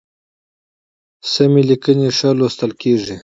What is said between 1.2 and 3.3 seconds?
سمي لیکنی ښی لوستل کیږي